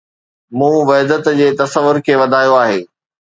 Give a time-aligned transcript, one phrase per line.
[0.57, 2.81] مون وحدت جي تصور کي وڌايو آهي